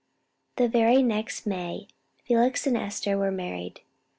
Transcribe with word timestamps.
The 0.55 0.67
very 0.67 1.03
next 1.03 1.45
May, 1.45 1.87
Felix 2.23 2.65
and 2.65 2.75
Esther 2.75 3.19
were 3.19 3.29
married. 3.29 3.81